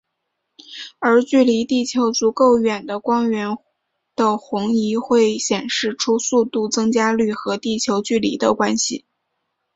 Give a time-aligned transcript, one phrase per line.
[0.97, 3.55] 而距离地球足够远的光源
[4.15, 9.05] 的红移就会显示出速度增加率和地球距离的关系。